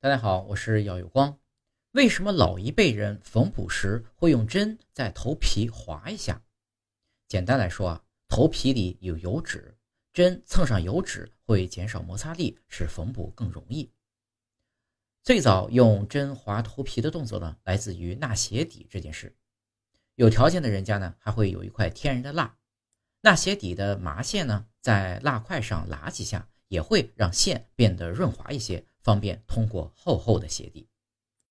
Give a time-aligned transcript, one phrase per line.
[0.00, 1.36] 大家好，我是姚有光。
[1.90, 6.40] 为什么老一辈人缝补时会用针在头皮划一下？
[7.26, 9.76] 简单来说啊，头皮里有油脂，
[10.12, 13.90] 针蹭上油脂会减少摩擦力，使缝补更容易。
[15.24, 19.34] 最早用针划头皮的动作呢，来自于纳鞋底这件事。
[20.14, 22.56] 有条件的人家呢，还会有一块天然的蜡，
[23.22, 28.84] 纳鞋底的麻线呢，在蜡块上拉几下，也会让线变得润滑一些。
[29.08, 30.86] 方便通过厚厚的鞋底。